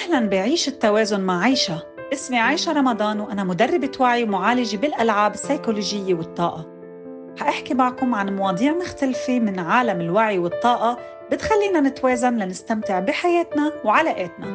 أهلا 0.00 0.28
بعيش 0.28 0.68
التوازن 0.68 1.20
مع 1.20 1.42
عيشة. 1.42 1.82
اسمي 2.12 2.38
عايشة 2.38 2.72
رمضان 2.72 3.20
وأنا 3.20 3.44
مدربة 3.44 3.92
وعي 4.00 4.22
ومعالجة 4.22 4.76
بالألعاب 4.76 5.34
السيكولوجية 5.34 6.14
والطاقة. 6.14 6.66
حأحكي 7.38 7.74
معكم 7.74 8.14
عن 8.14 8.36
مواضيع 8.36 8.72
مختلفة 8.72 9.40
من 9.40 9.58
عالم 9.58 10.00
الوعي 10.00 10.38
والطاقة 10.38 10.98
بتخلينا 11.32 11.80
نتوازن 11.80 12.36
لنستمتع 12.36 13.00
بحياتنا 13.00 13.72
وعلاقاتنا. 13.84 14.46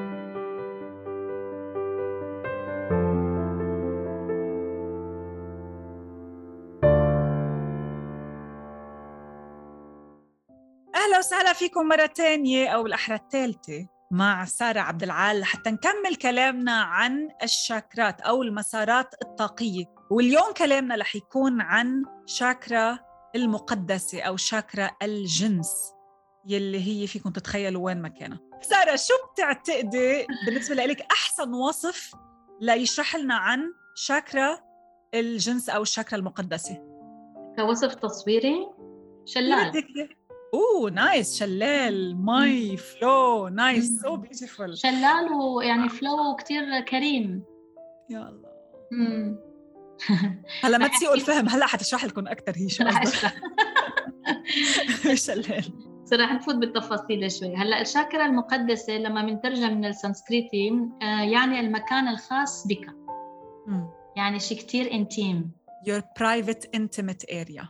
أهلا 10.96 11.18
وسهلا 11.20 11.54
فيكم 11.54 11.88
مرة 11.88 12.05
تانية 12.05 12.68
أو 12.68 12.84
بالأحرى 12.84 13.16
الثالثة. 13.16 13.95
مع 14.15 14.45
سارة 14.45 14.79
عبد 14.79 15.03
العال 15.03 15.39
لحتى 15.39 15.71
نكمل 15.71 16.15
كلامنا 16.21 16.81
عن 16.81 17.29
الشاكرات 17.43 18.21
أو 18.21 18.43
المسارات 18.43 19.15
الطاقية. 19.21 19.85
واليوم 20.11 20.53
كلامنا 20.57 20.95
رح 20.95 21.15
يكون 21.15 21.61
عن 21.61 22.03
شاكرا 22.25 22.99
المقدسة 23.35 24.21
أو 24.21 24.38
شاكرا 24.38 24.91
الجنس 25.03 25.93
يلي 26.47 26.88
هي 26.88 27.07
فيكم 27.07 27.29
تتخيلوا 27.29 27.85
وين 27.85 28.01
مكانها 28.01 28.39
سارة 28.61 28.95
شو 28.95 29.13
بتعتقدي 29.33 30.27
بالنسبة 30.45 30.75
لك 30.75 31.02
أحسن 31.02 31.53
وصف 31.53 32.11
ليشرح 32.61 33.16
لنا 33.16 33.35
عن 33.35 33.73
شاكرا 33.95 34.59
الجنس 35.13 35.69
أو 35.69 35.81
الشاكرا 35.81 36.17
المقدسة؟ 36.17 36.77
كوصف 37.55 37.95
تصويري 37.95 38.67
شلال. 39.25 39.83
oh 40.55 40.91
nice 40.91 41.39
شلال. 41.40 42.26
مي 42.26 42.77
flow 42.77 43.48
nice 43.48 44.02
so 44.02 44.16
beautiful 44.16 44.77
شلال 44.78 45.34
ويعني 45.34 45.89
flow 45.89 46.36
كتير 46.39 46.80
كريم. 46.80 47.44
يا 48.09 48.30
الله. 48.30 48.56
هلا 50.64 50.78
ما 50.78 50.88
تسيئوا 50.88 51.16
الفهم. 51.16 51.50
هلا 51.50 51.66
حتشرح 51.66 52.06
لكم 52.06 52.28
أكثر 52.28 52.53
هي 52.56 52.70
شو 52.70 52.84
شلال. 55.25 55.73
رح 56.14 56.34
نفوت 56.34 56.56
بالتفاصيل 56.56 57.31
شوي. 57.31 57.56
هلا 57.56 57.81
الشاكرا 57.81 58.25
المقدسة 58.25 58.94
لما 58.94 59.22
بنترجم 59.22 59.78
من 59.78 59.86
السنسكريتي 59.86 60.69
آه، 61.02 61.22
يعني 61.22 61.59
المكان 61.59 62.08
الخاص 62.08 62.67
بك. 62.67 62.95
يعني 64.16 64.40
شيء 64.40 64.58
كتير 64.58 64.92
intime 64.91 65.52
your 65.90 66.02
private 66.02 66.66
intimate 66.75 67.23
area. 67.30 67.66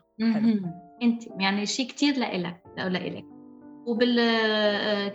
intime 1.02 1.24
يعني 1.40 1.66
شيء 1.66 1.88
كثير 1.88 2.18
لإلك. 2.18 2.65
أو 2.80 2.88
لإلك 2.88 3.26
وبال 3.86 4.20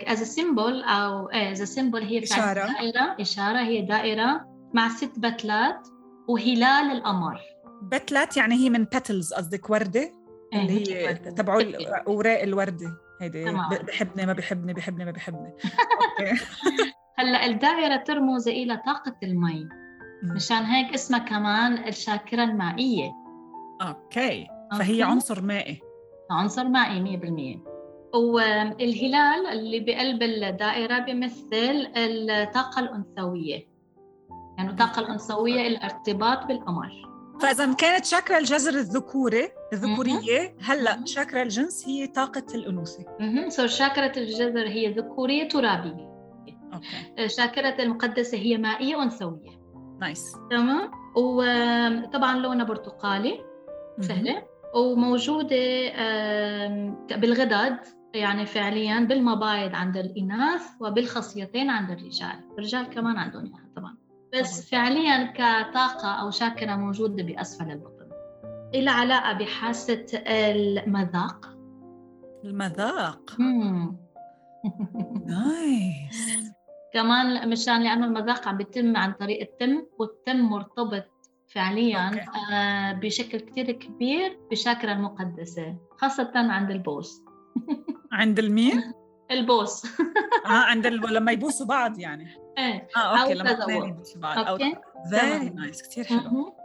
as 0.07 0.23
symbol 0.23 0.83
أو 0.83 1.29
as 1.29 1.63
symbol 1.63 2.03
هي 2.03 2.23
إشارة. 2.23 2.67
دائرة. 2.67 3.15
إشارة 3.19 3.59
هي 3.59 3.81
دائرة 3.81 4.45
مع 4.73 4.89
ست 4.89 5.19
بتلات 5.19 5.87
وهلال 6.27 6.91
القمر. 6.91 7.39
بتلات 7.83 8.37
يعني 8.37 8.55
هي 8.55 8.69
من 8.69 8.83
petals 8.83 9.33
قصدك 9.33 9.69
وردة؟ 9.69 10.11
إيه، 10.53 10.61
اللي 10.61 10.95
هي 10.95 11.13
تبعول 11.13 11.63
أوراق 12.07 12.41
الوردة. 12.41 12.97
هيدي 13.21 13.45
بحبني 13.87 14.25
ما 14.25 14.33
بحبني 14.33 14.73
بحبني 14.73 15.05
ما 15.05 15.11
بحبني. 15.11 15.53
هلأ 17.19 17.45
الدائرة 17.45 17.95
ترمز 17.95 18.47
إلى 18.47 18.81
طاقة 18.85 19.15
المي. 19.23 19.67
مشان 20.23 20.63
هيك 20.63 20.93
اسمها 20.93 21.19
كمان 21.19 21.87
الشاكرة 21.87 22.43
المائية. 22.43 23.11
okay. 23.81 24.47
فهي 24.79 25.03
عنصر 25.03 25.41
مائي. 25.41 25.81
عنصر 26.31 26.63
مائي 26.63 26.99
100% 26.99 27.71
والهلال 28.13 29.47
اللي 29.47 29.79
بقلب 29.79 30.23
الدائرة 30.23 30.99
بيمثل 30.99 31.91
الطاقة 31.95 32.79
الأنثوية. 32.79 33.67
يعني 34.57 34.69
الطاقة 34.69 34.99
الأنثوية 34.99 35.67
الارتباط 35.67 36.45
بالقمر. 36.45 36.91
فإذا 37.41 37.73
كانت 37.73 38.05
شاكرا 38.05 38.37
الجذر 38.37 38.73
الذكوري 38.73 39.49
الذكورية 39.73 40.55
هلأ 40.61 41.05
شاكرا 41.05 41.41
الجنس 41.41 41.87
هي 41.87 42.07
طاقة 42.07 42.45
الأنوثة. 42.55 43.05
أها 43.21 43.49
so 43.49 43.67
شاكرة 43.67 44.11
الجذر 44.17 44.67
هي 44.67 44.93
ذكورية 44.93 45.47
ترابية. 45.47 46.11
okay. 46.73 47.29
شاكرة 47.29 47.83
المقدسة 47.83 48.37
هي 48.37 48.57
مائية 48.57 49.03
أنثوية. 49.03 49.61
nice. 50.01 50.35
تمام؟ 50.51 50.91
وطبعا 51.15 52.37
لونها 52.37 52.65
برتقالي. 52.65 53.45
سهلة 53.99 54.50
وموجودة 54.75 55.89
بالغدد 57.15 57.77
يعني 58.13 58.45
فعليا 58.45 58.99
بالمبايض 58.99 59.75
عند 59.75 59.97
الإناث 59.97 60.61
وبالخصيتين 60.79 61.69
عند 61.69 61.91
الرجال. 61.91 62.39
الرجال 62.51 62.89
كمان 62.89 63.17
عندهم 63.17 63.45
إياها 63.45 63.69
طبعا. 63.75 63.97
بس 64.33 64.69
فعليا 64.69 65.25
كطاقة 65.25 66.07
أو 66.07 66.31
شاكرة 66.31 66.75
موجودة 66.75 67.23
بأسفل 67.23 67.71
البطن. 67.71 68.07
إلها 68.73 68.89
علاقة 68.89 69.33
بحاسة 69.33 70.05
المذاق. 70.27 71.57
المذاق؟ 72.43 73.37
nice. 75.25 76.51
كمان 76.93 77.49
مشان 77.49 77.83
لأنه 77.83 78.05
المذاق 78.05 78.47
عم 78.47 78.57
بيتم 78.57 78.97
عن 78.97 79.11
طريق 79.11 79.41
التم 79.41 79.85
والتم 79.99 80.39
مرتبط 80.39 81.20
فعليا 81.53 82.25
آه 82.51 82.93
بشكل 82.93 83.39
كتير 83.39 83.71
كبير 83.71 84.39
بشاكرا 84.51 84.91
المقدسة 84.91 85.75
خاصة 85.97 86.31
عند 86.35 86.71
البوس. 86.71 87.23
عند 88.11 88.39
المين؟ 88.39 88.93
البوس. 89.31 89.85
آه 90.45 90.49
عند 90.49 90.85
ال... 90.85 91.13
لما 91.13 91.31
يبوسوا 91.31 91.65
بعض 91.65 91.99
يعني. 91.99 92.27
إيه 92.57 92.87
آه 92.97 93.21
okay 93.21 93.33
لما 93.33 93.63
اثنين 93.63 93.85
يبوسوا 93.85 94.21
بعض. 94.21 94.47
أوكي 94.47 94.75
فيري 95.09 95.49
نايس 95.49 95.81
كثير 95.81 96.03
حلو. 96.03 96.55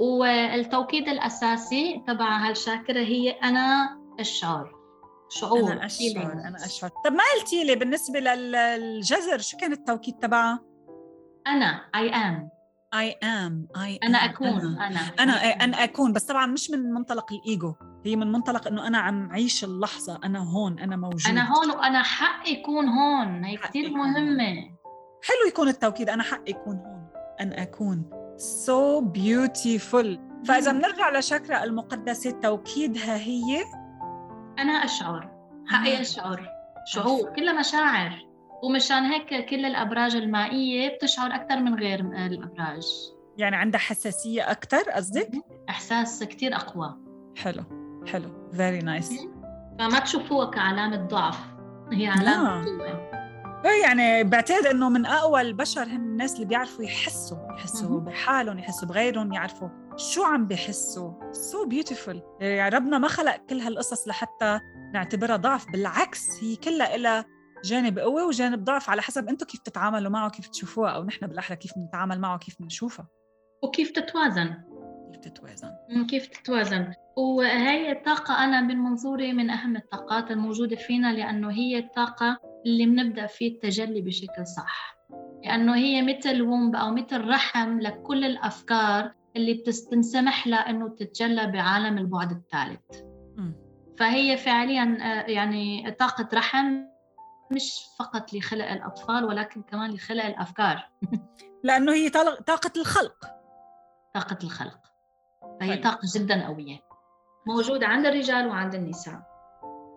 والتوكيد 0.00 1.08
الأساسي 1.08 2.02
تبع 2.06 2.36
هالشاكرة 2.48 3.00
هي 3.00 3.30
أنا 3.30 3.98
الشعور 4.20 4.74
شعور 5.28 5.72
أنا 5.72 5.86
اشعر 5.86 6.32
أنا 6.32 6.56
اشعر 6.64 6.90
طب 7.04 7.12
ما 7.12 7.22
قلتي 7.34 7.64
لي 7.64 7.76
بالنسبة 7.76 8.20
للجزر 8.20 9.38
شو 9.38 9.56
كان 9.56 9.72
التوكيد 9.72 10.14
تبعها؟ 10.14 10.60
أنا 11.46 11.90
اي 11.94 12.10
ام 12.10 12.50
Am 12.94 13.76
I 13.76 13.98
أنا 14.02 14.18
أكون 14.18 14.48
أنا. 14.48 14.86
أنا 14.86 15.12
أنا, 15.20 15.32
أنا 15.64 15.84
أكون. 15.84 16.12
بس 16.12 16.24
طبعا 16.24 16.46
مش 16.46 16.70
من 16.70 16.92
منطلق 16.92 17.32
الإيجو. 17.32 17.74
هي 18.04 18.16
من 18.16 18.32
منطلق 18.32 18.66
إنه 18.66 18.86
أنا 18.86 18.98
عم 18.98 19.32
عيش 19.32 19.64
اللحظة. 19.64 20.20
أنا 20.24 20.38
هون 20.38 20.78
أنا 20.78 20.96
موجود. 20.96 21.26
أنا 21.28 21.52
هون 21.52 21.70
وأنا 21.70 22.02
حق 22.02 22.48
يكون 22.48 22.88
هون. 22.88 23.44
هي 23.44 23.56
كثير 23.56 23.90
مهمة. 23.90 24.54
حلو 25.22 25.48
يكون 25.48 25.68
التوكيد. 25.68 26.08
أنا 26.08 26.22
حق 26.22 26.50
يكون 26.50 26.76
هون. 26.76 27.06
أنا 27.40 27.52
أكون. 27.52 28.10
So 28.66 29.02
beautiful. 29.02 30.18
فإذا 30.48 30.72
بنرجع 30.72 31.18
لشكرا 31.18 31.64
المقدسة 31.64 32.30
توكيدها 32.30 33.16
هي؟ 33.16 33.64
أنا 34.58 34.72
أشعر. 34.72 35.30
حقي 35.66 36.00
أشعر. 36.00 36.48
شعور. 36.86 37.32
كلها 37.36 37.52
مشاعر. 37.52 38.33
ومشان 38.64 39.02
هيك 39.04 39.48
كل 39.48 39.64
الأبراج 39.64 40.16
المائية 40.16 40.96
بتشعر 40.96 41.34
أكثر 41.34 41.60
من 41.60 41.74
غير 41.74 42.00
الأبراج. 42.00 42.86
يعني 43.36 43.56
عندها 43.56 43.80
حساسية 43.80 44.50
أكثر 44.50 44.90
قصدك؟ 44.90 45.30
إحساس 45.68 46.24
كثير 46.24 46.56
أقوى. 46.56 46.96
حلو 47.36 47.64
حلو 48.06 48.50
very 48.52 48.78
nice 48.78 49.26
فما 49.78 49.98
تشوفوها 49.98 50.50
كعلامة 50.50 50.96
ضعف 50.96 51.38
هي 51.92 52.06
علامة 52.06 52.64
قوة. 52.64 53.10
إيه 53.64 53.82
يعني 53.82 54.24
بعتقد 54.24 54.66
إنه 54.66 54.88
من 54.88 55.06
اقوى 55.06 55.40
البشر 55.40 55.82
هم 55.82 56.04
الناس 56.04 56.34
اللي 56.34 56.46
بيعرفوا 56.46 56.84
يحسوا 56.84 57.38
يحسوا 57.58 58.00
بحالهم 58.00 58.58
يحسوا 58.58 58.88
بغيرهم 58.88 59.32
يعرفوا 59.32 59.68
شو 59.96 60.24
عم 60.24 60.46
بيحسوا. 60.46 61.32
so 61.32 61.68
so 61.68 61.78
beautiful 61.78 62.22
يعني 62.40 62.76
ربنا 62.76 62.98
ما 62.98 63.08
خلق 63.08 63.36
كل 63.36 63.60
هالقصص 63.60 64.08
لحتى 64.08 64.60
نعتبرها 64.94 65.36
ضعف 65.36 65.70
بالعكس 65.70 66.42
هي 66.42 66.56
كلها 66.56 66.96
لها 66.96 67.24
جانب 67.64 67.98
قوة 67.98 68.26
وجانب 68.26 68.64
ضعف 68.64 68.90
على 68.90 69.02
حسب 69.02 69.28
أنتم 69.28 69.46
كيف 69.46 69.60
تتعاملوا 69.60 70.10
معه 70.10 70.30
كيف 70.30 70.46
تشوفوها 70.48 70.90
أو 70.90 71.04
نحن 71.04 71.26
بالاحرى 71.26 71.56
كيف 71.56 71.72
نتعامل 71.78 72.20
معه 72.20 72.38
كيف 72.38 72.56
بنشوفها 72.60 73.08
وكيف 73.62 73.90
تتوازن. 73.90 74.54
كيف 75.12 75.32
تتوازن. 75.32 75.70
كيف 76.10 76.26
تتوازن. 76.26 76.92
وهي 77.16 77.92
الطاقة 77.92 78.44
أنا 78.44 78.60
من 78.60 78.76
منظوري 78.76 79.32
من 79.32 79.50
أهم 79.50 79.76
الطاقات 79.76 80.30
الموجودة 80.30 80.76
فينا 80.76 81.12
لأنه 81.12 81.50
هي 81.50 81.78
الطاقة 81.78 82.38
اللي 82.66 82.86
بنبدأ 82.86 83.26
فيه 83.26 83.54
التجلي 83.54 84.00
بشكل 84.00 84.46
صح. 84.46 84.96
لأنه 85.44 85.76
هي 85.76 86.02
مثل 86.02 86.42
ومب 86.42 86.76
أو 86.76 86.90
مثل 86.90 87.28
رحم 87.28 87.80
لكل 87.80 88.24
الأفكار 88.24 89.12
اللي 89.36 89.54
بتنسمح 89.54 90.46
لها 90.46 90.70
أنه 90.70 90.88
تتجلى 90.88 91.46
بعالم 91.46 91.98
البعد 91.98 92.30
الثالث. 92.30 93.14
فهي 93.98 94.36
فعليا 94.36 94.98
آه، 95.00 95.30
يعني 95.30 95.90
طاقة 95.90 96.28
رحم 96.34 96.93
مش 97.50 97.86
فقط 97.98 98.34
لخلق 98.34 98.70
الأطفال 98.70 99.24
ولكن 99.24 99.62
كمان 99.62 99.94
لخلق 99.94 100.24
الأفكار. 100.24 100.90
لأنه 101.64 101.92
هي 101.92 102.10
طاقة 102.46 102.72
الخلق. 102.76 103.26
طاقة 104.14 104.38
الخلق. 104.44 104.80
فهي 105.60 105.74
طيب. 105.74 105.84
طاقة 105.84 106.08
جدا 106.14 106.46
قوية. 106.46 106.80
موجودة 107.46 107.86
عند 107.86 108.06
الرجال 108.06 108.48
وعند 108.48 108.74
النساء. 108.74 109.34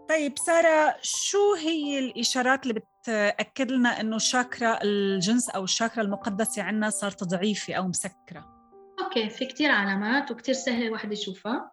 طيب 0.10 0.38
سارة 0.38 0.96
شو 1.02 1.54
هي 1.54 2.00
الإشارات 2.00 2.64
اللي 2.64 2.82
بتأكد 3.04 3.72
لنا 3.72 4.02
إنه 4.02 4.18
شاكرا 4.18 4.80
الجنس 4.84 5.50
أو 5.50 5.64
الشاكرا 5.64 6.04
المقدسة 6.04 6.64
عندنا 6.64 6.90
صارت 6.90 7.24
ضعيفة 7.24 7.74
أو 7.74 7.88
مسكرة؟ 7.88 8.58
okay 9.04 9.30
في 9.30 9.46
كتير 9.46 9.72
علامات 9.72 10.32
وكتير 10.32 10.56
سهل 10.56 10.84
الواحد 10.84 11.12
يشوفها. 11.12 11.72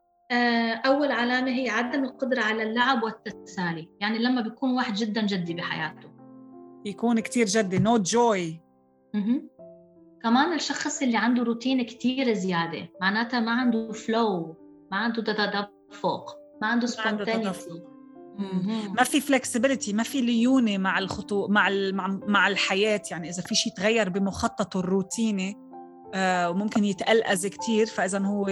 أول 0.87 1.13
علامة 1.13 1.51
هي 1.51 1.69
عدم 1.69 2.05
القدرة 2.05 2.41
على 2.41 2.63
اللعب 2.63 3.03
والتسالي. 3.03 3.89
يعني 4.01 4.19
لما 4.19 4.41
بيكون 4.41 4.71
واحد 4.71 4.95
جدا 4.95 5.27
جدي 5.27 5.55
بحياته. 5.55 6.15
يكون 6.87 7.21
كتير 7.21 7.47
جدي 7.47 7.79
no 7.79 8.01
no 8.01 8.25
joy 8.25 8.61
كمان 10.23 10.53
الشخص 10.53 11.03
اللي 11.03 11.17
عنده 11.17 11.43
روتين 11.43 11.83
كتير 11.83 12.33
زيادة 12.33 12.89
معناتها 13.01 13.41
ما 13.41 13.53
عنده 13.53 13.93
flow 13.93 14.57
ما 14.93 14.97
عنده 14.97 15.23
تدفق 15.23 16.37
ما 16.63 16.69
عنده 16.69 16.87
spontaneity 16.87 17.83
ما 18.97 19.03
في 19.05 19.21
flexibility 19.21 19.93
ما 19.93 20.03
في 20.03 20.21
ليونة 20.21 20.79
مع 20.79 20.99
الخطو 20.99 21.49
مع 21.49 21.69
مع 22.27 22.49
الحياة. 22.49 23.03
يعني 23.11 23.29
إذا 23.29 23.43
في 23.43 23.55
شيء 23.55 23.73
تغير 23.73 24.09
بمخططه 24.09 24.81
الروتيني 24.81 25.57
آه 26.15 26.51
وممكن 26.51 26.85
يتألأز 26.85 27.47
كتير. 27.47 27.87
فإذا 27.87 28.19
هو 28.19 28.47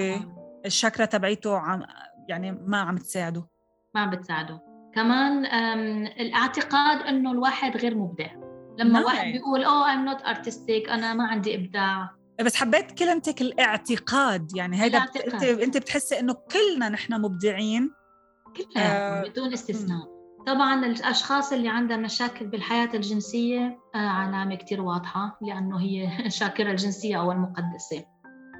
الشكرة 0.66 1.04
تبعيته 1.04 1.58
عم 1.58 1.82
يعني 2.28 2.52
ما 2.52 2.78
عم 2.78 2.96
تساعده. 2.96 3.48
ما 3.94 4.00
عم 4.00 4.10
بتساعده. 4.10 4.60
كمان 4.94 5.46
الاعتقاد 6.06 7.00
إنه 7.00 7.32
الواحد 7.32 7.76
غير 7.76 7.94
مبدع. 7.94 8.32
لما 8.78 8.92
نعم. 8.92 9.04
واحد 9.04 9.32
بيقول 9.32 9.64
oh 9.64 9.92
I'm 9.92 10.04
not 10.04 10.22
artistic 10.22 10.88
أنا 10.88 11.14
ما 11.14 11.26
عندي 11.26 11.54
إبداع. 11.54 12.10
بس 12.40 12.56
حبيت 12.56 12.98
كلمتك 12.98 13.40
الاعتقاد. 13.40 14.56
يعني 14.56 14.82
هيدا 14.82 14.98
انت 14.98 15.42
أنت 15.42 15.76
بتحسي 15.76 16.20
إنه 16.20 16.32
كلنا 16.34 16.88
نحن 16.88 17.20
مبدعين. 17.20 17.90
كلنا 18.56 19.18
آه 19.18 19.22
بدون 19.28 19.52
استثناء. 19.52 20.12
طبعا 20.46 20.86
الأشخاص 20.86 21.52
اللي 21.52 21.68
عندها 21.68 21.96
مشاكل 21.96 22.46
بالحياة 22.46 22.88
الجنسية 22.94 23.78
آه 23.94 23.98
علامه 23.98 24.54
كثير 24.54 24.80
واضحة 24.80 25.38
لأنه 25.42 25.80
هي 25.80 26.10
شاكرة 26.40 26.70
الجنسية 26.70 27.20
أو 27.20 27.32
المقدسة. 27.32 28.04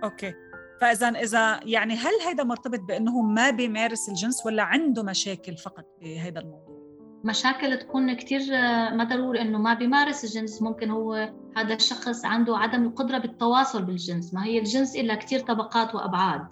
أوكي. 0.04 0.34
فإذا 0.82 1.08
إذا 1.08 1.60
يعني 1.64 1.94
هل 1.94 2.12
هيدا 2.26 2.44
مرتبط 2.44 2.80
بإنه 2.80 3.20
ما 3.20 3.50
بيمارس 3.50 4.08
الجنس 4.08 4.46
ولا 4.46 4.62
عنده 4.62 5.02
مشاكل 5.02 5.56
فقط 5.56 5.84
بهذا 6.00 6.40
الموضوع؟ 6.40 6.82
مشاكل 7.24 7.78
تكون 7.78 8.16
كثير 8.16 8.40
آه، 8.40 8.90
ما 8.90 9.04
ضروري 9.04 9.40
إنه 9.40 9.58
ما 9.58 9.74
بيمارس 9.74 10.24
الجنس 10.24 10.62
ممكن 10.62 10.90
هو 10.90 11.32
هذا 11.56 11.74
الشخص 11.74 12.24
عنده 12.24 12.56
عدم 12.56 12.86
القدرة 12.86 13.18
بالتواصل 13.18 13.82
بالجنس. 13.82 14.34
ما 14.34 14.44
هي 14.44 14.58
الجنس 14.58 14.96
إلا 14.96 15.14
كثير 15.14 15.40
طبقات 15.40 15.94
وأبعاد 15.94 16.46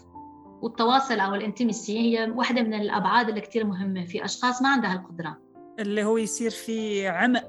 والتواصل 0.62 1.21
أو 1.21 1.35
الانتمسي 1.35 1.99
هي 1.99 2.31
واحدة 2.31 2.62
من 2.62 2.75
الأبعاد 2.75 3.29
اللي 3.29 3.41
كثير 3.41 3.65
مهمة. 3.65 4.05
في 4.05 4.25
أشخاص 4.25 4.62
ما 4.62 4.69
عندها 4.69 4.93
القدرة. 4.93 5.38
اللي 5.79 6.05
هو 6.05 6.17
يصير 6.17 6.50
في 6.50 7.09
عمق. 7.09 7.44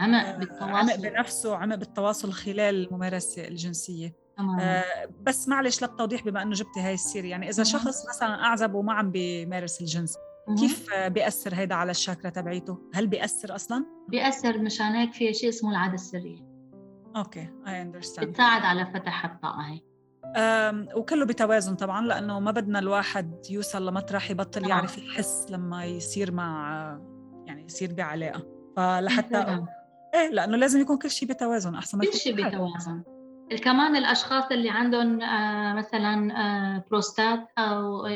عمق 0.00 0.26
آه، 0.26 0.38
بالتواصل. 0.38 0.70
عمق 0.70 0.96
بنفسه 0.96 1.56
عمق 1.56 1.74
بالتواصل 1.74 2.32
خلال 2.32 2.86
الممارسه 2.86 3.48
الجنسية. 3.48 4.19
بس 5.22 5.48
معلش 5.48 5.82
للتوضيح 5.82 6.24
بما 6.24 6.42
إنه 6.42 6.52
جبتي 6.52 6.80
هاي 6.80 6.94
السيرة. 6.94 7.26
يعني 7.26 7.48
إذا 7.48 7.62
شخص 7.64 8.08
مثلا 8.08 8.44
أعزب 8.44 8.74
وما 8.74 8.92
عم 8.92 9.10
بيمارس 9.10 9.80
الجنس 9.80 10.16
كيف 10.58 10.94
بيأثر 10.94 11.54
هيدا 11.54 11.74
على 11.74 11.90
الشاكرا 11.90 12.30
تبعيته؟ 12.30 12.78
هل 12.94 13.06
بيأثر 13.06 13.54
أصلا؟ 13.54 13.84
بيأثر 14.08 14.58
مشان 14.58 14.86
هيك 14.86 15.12
في 15.12 15.34
شيء 15.34 15.48
اسمه 15.48 15.70
العادة 15.70 15.94
السرية. 15.94 16.50
okay 17.16 17.48
I 17.66 17.82
understand 17.82 18.28
بتساعد 18.28 18.62
على 18.62 18.86
فتح 18.86 19.24
الطاقة 19.24 19.60
هي. 19.60 19.80
وكله 20.96 21.24
بتوازن 21.24 21.74
طبعا 21.74 22.06
لأنه 22.06 22.40
ما 22.40 22.50
بدنا 22.50 22.78
الواحد 22.78 23.46
يوصل 23.50 23.88
لمطرح 23.88 24.30
يبطل 24.30 24.68
يعرف 24.68 24.98
يحس 24.98 25.46
لما 25.50 25.84
يصير 25.84 26.32
مع 26.32 27.00
يعني 27.46 27.64
يصير 27.64 27.94
بعلاقة. 27.94 28.46
فلحتى 28.76 29.64
إيه 30.14 30.28
لأنه 30.28 30.56
لازم 30.56 30.80
يكون 30.80 30.98
كل 30.98 31.10
شيء 31.10 31.28
بتوازن 31.28 31.74
أحسن 31.74 31.98
ما 31.98 32.04
كل 32.04 32.12
شيء 32.12 32.34
بتوازن. 32.34 33.02
كمان 33.58 33.96
الأشخاص 33.96 34.44
اللي 34.52 34.70
عندهم 34.70 35.22
آه، 35.22 35.74
مثلا 35.74 36.32
آه، 36.36 36.84
بروستات 36.90 37.48
أو 37.58 38.06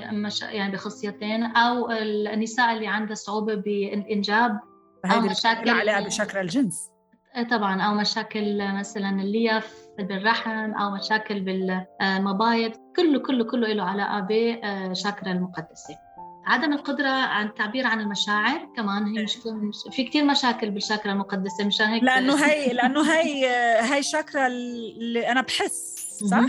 يعني 0.43 0.73
بخصيتين 0.73 1.45
أو 1.45 1.91
النساء 1.91 2.73
اللي 2.73 2.87
عندها 2.87 3.15
صعوبة 3.15 3.55
بالإنجاب 3.55 4.61
أو 5.05 5.21
مشاكل 5.21 5.71
علاقه 5.71 6.05
بشكل 6.05 6.39
الجنس. 6.39 6.91
آه، 7.35 7.43
طبعا 7.43 7.83
أو 7.83 7.95
مشاكل 7.95 8.75
مثلا 8.75 9.11
الليف 9.11 9.75
بالرحم 9.99 10.75
أو 10.75 10.91
مشاكل 10.91 11.41
بالمبايض 11.41 12.73
كله 12.97 13.19
كله 13.19 13.45
كله 13.45 13.73
له 13.73 13.85
علاقة 13.85 14.27
بشاكرا 14.31 15.33
المقدسة. 15.33 16.04
عدم 16.47 16.73
القدرة 16.73 17.09
عن 17.09 17.47
التعبير 17.47 17.87
عن 17.87 18.01
المشاعر 18.01 18.69
كمان 18.77 19.07
هي 19.07 19.23
مشكلة 19.23 19.71
في 19.91 20.05
كثير 20.05 20.25
مشاكل 20.25 20.71
بالشاكرا 20.71 21.13
المقدسة 21.13 21.65
مشان 21.65 21.87
هيك 21.87 22.03
لأنه 22.03 22.35
هي 22.35 22.73
لأنه 22.73 23.13
هي 23.13 23.47
هي 23.81 24.03
شاكرا 24.03 24.47
اللي 24.47 25.29
أنا 25.29 25.41
بحس 25.41 25.95
صح؟ 26.31 26.47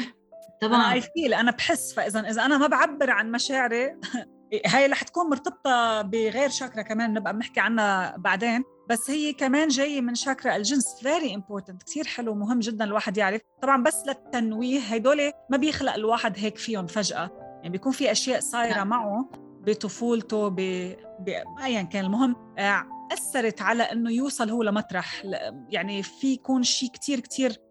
طبعا 0.62 0.94
أنا 0.94 1.00
feel 1.00 1.34
أنا 1.34 1.52
بحس 1.52 1.94
فإذا 1.94 2.20
إذا 2.20 2.46
أنا 2.46 2.58
ما 2.58 2.68
بعبر 2.68 3.10
عن 3.10 3.32
مشاعري 3.32 3.96
هي 4.66 4.88
رح 4.88 5.04
تكون 5.04 5.30
مرتبطة 5.30 6.02
بغير 6.02 6.50
شاكرا 6.50 6.82
كمان 6.82 7.14
نبقى 7.14 7.34
بنحكي 7.34 7.60
عنها 7.60 8.18
بعدين. 8.18 8.64
بس 8.90 9.10
هي 9.10 9.34
كمان 9.34 9.68
جاية 9.68 10.02
من 10.02 10.16
شاكرا 10.16 10.56
الجنس 10.56 11.00
very 11.02 11.36
important 11.36 11.84
كثير 11.84 12.08
حلو 12.08 12.36
مهم 12.36 12.60
جدا 12.60 12.86
الواحد 12.86 13.18
يعرف. 13.18 13.42
طبعا 13.62 13.84
بس 13.84 14.04
للتنويه 14.08 14.80
هدول 14.80 15.32
ما 15.50 15.58
بيخلق 15.58 15.94
الواحد 15.94 16.34
هيك 16.38 16.58
فيهم 16.58 16.88
فجأة. 16.88 17.30
يعني 17.58 17.70
بيكون 17.70 17.92
في 17.92 18.12
أشياء 18.12 18.40
صايرة 18.40 18.78
نعم. 18.78 18.88
معه. 18.88 19.45
بطفولته 19.66 20.48
بأيا 20.48 21.82
كان. 21.82 22.06
المهم 22.06 22.36
آه، 22.58 22.86
أثرت 23.14 23.62
على 23.62 23.84
أنه 23.84 24.12
يوصل 24.12 24.50
هو 24.50 24.64
لمطرح. 24.64 25.24
يعني 25.70 26.04
في 26.04 26.34
يكون 26.34 26.64
شيء 26.64 26.90
كتير 26.90 27.20
كتير 27.20 27.62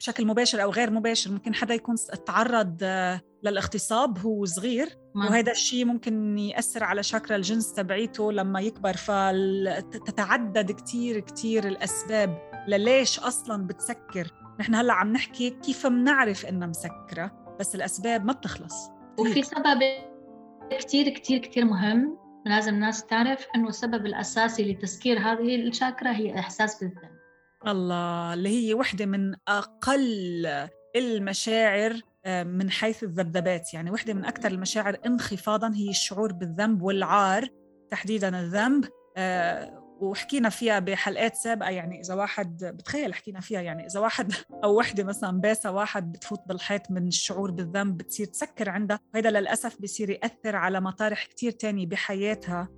بشكل 0.00 0.26
مباشر 0.26 0.62
أو 0.62 0.70
غير 0.70 0.90
مباشر. 0.90 1.30
ممكن 1.30 1.54
حدا 1.54 1.74
يكون 1.74 1.96
تعرض 2.26 2.78
آه، 2.82 3.20
للاغتصاب 3.42 4.18
هو 4.18 4.44
صغير. 4.44 4.98
وهذا 5.14 5.52
الشيء 5.52 5.84
ممكن 5.84 6.38
يأثر 6.38 6.84
على 6.84 7.02
شاكرا 7.02 7.36
الجنس 7.36 7.72
تبعيته 7.72 8.32
لما 8.32 8.60
يكبر. 8.60 8.96
فتتعدد 8.96 10.72
كتير 10.72 11.20
كتير 11.20 11.68
الأسباب 11.68 12.50
لليش 12.68 13.18
أصلا 13.18 13.66
بتسكر. 13.66 14.30
نحن 14.60 14.74
هلأ 14.74 14.92
عم 14.92 15.12
نحكي 15.12 15.50
كيف 15.50 15.86
بنعرف 15.86 16.46
إنها 16.46 16.68
مسكرة 16.68 17.56
بس 17.60 17.74
الأسباب 17.74 18.24
ما 18.24 18.32
بتخلص. 18.32 18.74
وفي 19.18 19.42
سبب 19.42 20.11
كتير 20.78 21.08
كتير 21.08 21.38
كتير 21.38 21.64
مهم. 21.64 22.18
لازم 22.46 22.74
الناس 22.74 23.06
تعرف 23.06 23.46
إنه 23.56 23.68
السبب 23.68 24.06
الأساسي 24.06 24.72
لتسكير 24.72 25.18
هذه 25.18 25.56
الشاكرا 25.56 26.12
هي 26.12 26.38
إحساس 26.38 26.80
بالذنب. 26.80 27.18
الله 27.66 28.34
اللي 28.34 28.48
هي 28.48 28.74
وحدة 28.74 29.06
من 29.06 29.34
أقل 29.48 30.46
المشاعر 30.96 32.00
آه، 32.24 32.42
من 32.42 32.70
حيث 32.70 33.02
الذبذبات. 33.02 33.74
يعني 33.74 33.90
وحدة 33.90 34.14
من 34.14 34.24
أكثر 34.24 34.50
المشاعر 34.50 34.96
انخفاضا 35.06 35.72
هي 35.74 35.90
الشعور 35.90 36.32
بالذنب 36.32 36.82
والعار 36.82 37.48
تحديدا 37.90 38.40
الذنب 38.40 38.84
آه، 39.16 39.81
وحكينا 40.02 40.48
فيها 40.48 40.78
بحلقات 40.78 41.34
سابقة 41.34 41.70
يعني 41.70 42.00
إذا 42.00 42.14
واحد 42.14 42.64
بتخيل 42.64 43.14
حكينا 43.14 43.40
فيها 43.40 43.60
يعني 43.60 43.86
إذا 43.86 44.00
واحد 44.00 44.32
أو 44.64 44.78
وحدة 44.78 45.04
مثلا 45.04 45.40
باسة 45.40 45.70
واحد 45.70 46.12
بتفوت 46.12 46.40
بالحيط 46.46 46.90
من 46.90 47.06
الشعور 47.06 47.50
بالذنب 47.50 47.96
بتصير 47.96 48.26
تسكر 48.26 48.70
عندها 48.70 48.98
وهذا 49.14 49.30
للأسف 49.30 49.82
بصير 49.82 50.10
يأثر 50.10 50.56
على 50.56 50.80
مطارح 50.80 51.24
كتير 51.24 51.50
تانية 51.50 51.86
بحياتها. 51.86 52.68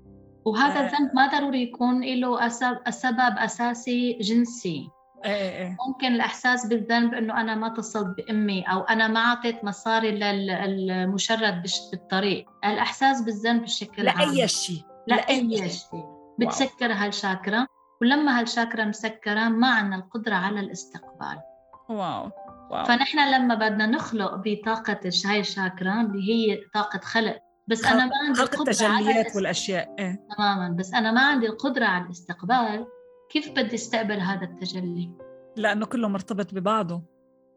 وهذا 0.44 0.80
آه. 0.80 0.86
الذنب 0.86 1.10
ما 1.14 1.38
ضروري 1.38 1.62
يكون 1.62 2.04
له 2.04 2.48
سبب 2.90 3.38
أساسي 3.38 4.12
جنسي. 4.12 4.88
إيه،, 5.24 5.32
إيه 5.32 5.58
إيه. 5.58 5.76
ممكن 5.88 6.06
الإحساس 6.06 6.66
بالذنب 6.66 7.14
إنه 7.14 7.40
أنا 7.40 7.54
ما 7.54 7.66
اتصلت 7.66 8.16
بأمي 8.16 8.62
أو 8.62 8.80
أنا 8.80 9.08
ما 9.08 9.20
أعطيت 9.20 9.64
مصاري 9.64 10.10
للمشرد 10.10 11.62
بالطريق. 11.92 12.46
الإحساس 12.64 13.22
بالذنب 13.22 13.62
بشكل 13.62 14.08
عام. 14.08 14.34
لأي 14.34 14.48
شيء. 14.48 14.82
لاي 15.06 15.68
شيء. 15.68 16.13
بتسكر 16.38 16.92
هالشاكرا 16.92 17.66
ولما 18.02 18.40
هالشاكرا 18.40 18.84
مسكرة 18.84 19.48
ما 19.48 19.68
عندنا 19.68 19.96
القدرة 19.96 20.34
على 20.34 20.60
الاستقبال. 20.60 21.40
واو 21.88 22.30
واو. 22.70 22.84
فنحن 22.84 23.34
لما 23.34 23.54
بدنا 23.54 23.86
نخلق 23.86 24.42
بطاقة 24.44 25.00
هاي 25.24 25.40
الشاكرا 25.40 26.00
اللي 26.00 26.30
هي 26.30 26.60
طاقة 26.74 26.98
خلق 26.98 27.38
بس 27.66 27.84
أنا 27.84 28.06
ما 28.06 28.12
عندي 28.26 28.42
القدرة 28.42 28.70
التجليات 28.70 29.26
على 29.26 29.36
والأشياء 29.36 29.94
إيه؟ 29.98 30.26
تماما 30.36 30.76
بس 30.78 30.94
أنا 30.94 31.12
ما 31.12 31.20
عندي 31.20 31.46
القدرة 31.46 31.84
على 31.84 32.04
الاستقبال. 32.04 32.86
كيف 33.30 33.50
بدي 33.50 33.74
استقبل 33.74 34.20
هذا 34.20 34.44
التجلي؟ 34.44 35.10
لأنه 35.56 35.86
كله 35.86 36.08
مرتبط 36.08 36.54
ببعضه. 36.54 37.02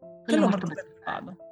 كله, 0.00 0.36
كله 0.36 0.46
مرتبط, 0.46 0.70
مرتبط 0.70 1.02
ببعضه. 1.02 1.47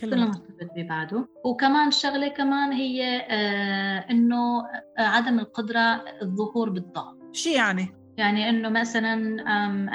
كله 0.00 0.26
مرتبط 0.26 0.70
ببعضه 0.76 1.28
وكمان 1.44 1.90
شغلة 1.90 2.28
كمان 2.28 2.72
هي 2.72 3.26
آه 3.30 4.10
إنه 4.10 4.60
آه 4.98 5.02
عدم 5.02 5.38
القدرة 5.38 6.04
الظهور 6.22 6.70
بالضعف 6.70 7.14
شو 7.32 7.50
يعني؟ 7.50 7.88
يعني 8.16 8.50
إنه 8.50 8.68
مثلا 8.68 9.14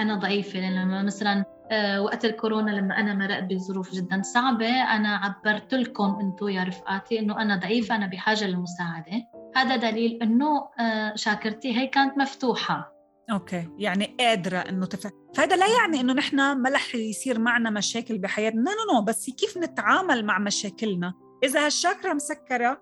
أنا 0.02 0.16
ضعيفة 0.16 0.60
لما 0.60 1.04
مثلا 1.04 1.46
آه 1.72 2.02
وقت 2.02 2.26
الكورونا 2.26 2.72
لما 2.72 3.00
أنا 3.00 3.14
مرقت 3.14 3.44
بظروف 3.44 3.96
جدا 3.96 4.22
صعبة 4.22 4.84
أنا 4.84 5.16
عبرت 5.16 5.74
لكم 5.74 6.18
أنتم 6.22 6.48
يا 6.48 6.64
رفقاتي 6.64 7.20
إنه 7.20 7.42
أنا 7.42 7.56
ضعيفة 7.56 7.96
أنا 7.96 8.08
بحاجة 8.08 8.48
للمساعدة 8.48 9.28
هذا 9.56 9.76
دليل 9.76 10.24
إنه 10.24 10.70
شاكرتي 11.16 11.78
هي 11.78 11.88
كانت 11.88 12.18
مفتوحة. 12.18 13.01
okay. 13.32 13.68
يعني 13.78 14.16
قادرة 14.20 14.58
إنه 14.58 14.86
تفهم 14.86 15.12
فهذا 15.36 15.56
لا 15.56 15.68
يعني 15.68 16.02
إنه 16.02 16.14
نحن 16.14 16.36
ما 16.36 16.70
رح 16.70 16.96
يصير 16.96 17.40
معنا 17.40 17.70
مشاكل 17.70 18.18
بحياتنا. 18.18 18.62
no 18.62 18.94
no 18.94 19.06
بس 19.06 19.30
كيف 19.30 19.58
نتعامل 19.58 20.26
مع 20.26 20.40
مشاكلنا؟ 20.40 21.14
إذا 21.44 21.66
هالشاكرا 21.66 22.14
مسكرة 22.14 22.82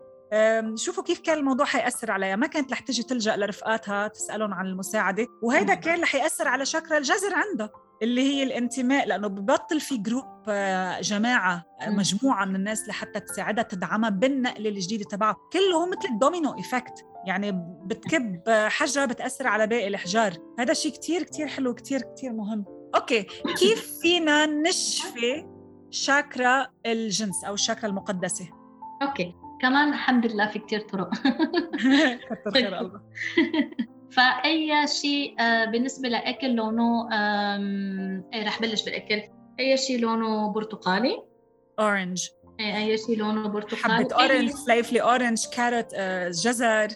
شوفوا 0.76 1.04
كيف 1.04 1.20
كان 1.20 1.38
الموضوع 1.38 1.66
حيأثر 1.66 2.12
عليها 2.12 2.36
ما 2.36 2.48
كانت 2.48 2.72
رح 2.72 2.80
تجي 2.80 3.04
تلجأ 3.04 3.36
لرفقاتها 3.36 4.08
تسألهم 4.08 4.54
عن 4.54 4.66
المساعدة 4.66 5.28
وهيدا 5.42 5.74
كان 5.74 6.02
رح 6.02 6.16
يأثر 6.16 6.48
على 6.48 6.66
شاكرا 6.66 6.98
الجذر 6.98 7.34
عندها 7.34 7.70
اللي 8.02 8.22
هي 8.22 8.44
الانتماء 8.44 9.08
لأنه 9.08 9.28
ببطل 9.28 9.80
في 9.80 9.98
group 9.98 10.26
آه، 10.50 11.02
جماعة 11.02 11.66
آه، 11.82 11.90
مجموعة 11.90 12.46
من 12.46 12.56
الناس 12.56 12.88
لحتى 12.88 13.20
تساعدها 13.20 13.64
تدعمها 13.64 14.10
بالنقلة 14.10 14.70
الجديدة 14.70 15.04
تبعها. 15.04 15.36
كله 15.54 15.86
مثل 15.86 16.10
ال 16.12 16.18
domino 16.18 16.58
effect 16.58 17.06
يعني 17.26 17.52
بتكب 17.86 18.50
حجرة 18.50 19.06
بتأثر 19.06 19.48
على 19.48 19.68
باقي 19.68 19.88
الأحجار 19.88 20.34
هذا 20.60 20.74
شيء 20.74 20.92
كتير 20.92 21.24
كتير 21.24 21.48
حلو 21.48 21.74
كتير 21.74 22.02
كتير 22.02 22.34
مهم. 22.34 22.66
okay 22.96 23.24
كيف 23.60 23.92
فينا 24.02 24.46
نشفي 24.46 25.46
شاكرا 25.92 26.68
الجنس 26.86 27.44
أو 27.44 27.54
الشاكرا 27.54 27.90
المقدسة؟ 27.90 28.50
okay. 29.02 29.36
كمان 29.62 29.90
الحمد 29.90 30.26
لله 30.26 30.48
في 30.48 30.60
كتير 30.60 30.80
طرق. 30.80 31.10
كتر 32.30 32.52
خير 32.54 32.80
الله. 32.80 33.02
فأي 34.16 34.88
شيء 34.88 35.42
آه، 35.42 35.66
بالنسبة 35.66 36.10
لأكل 36.10 36.56
لونه 36.56 37.10
إيه 38.34 38.48
رح 38.48 38.62
بلش 38.62 38.86
بالأكل. 38.86 39.22
أي 39.60 39.78
شيء 39.78 40.00
لونه 40.00 40.54
برتقالي. 40.54 41.24
orange 41.80 42.28
إيه، 42.60 42.78
أي 42.78 42.98
شيء 42.98 43.18
لونه 43.18 43.48
برتقالي. 43.48 43.94
حبة 43.94 44.16
orange 44.16 44.50
سلايفلي 44.50 45.02
orange 45.02 45.46
carrot 45.56 45.96
جزر 46.30 46.88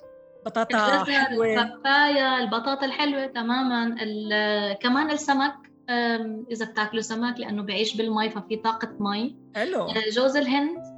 بطاطا 0.46 1.04
حلوة. 1.04 1.46
البابايا 1.46 2.40
البطاطا 2.40 2.86
الحلوة 2.86 3.26
تماما. 3.26 3.96
كمان 4.82 5.12
السمك 5.12 5.54
إذا 6.52 6.66
بتاكلوا 6.66 7.02
سمك 7.02 7.40
لأنه 7.40 7.64
بعيش 7.64 7.98
بالمي 7.98 8.30
ففي 8.30 8.56
طاقة 8.56 8.96
مي. 9.00 9.38
حلو. 9.56 9.82
آه، 9.82 10.10
جوز 10.12 10.38
الهند. 10.38 10.93